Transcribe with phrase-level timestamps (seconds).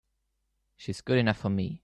[0.77, 1.79] She's good enough for me!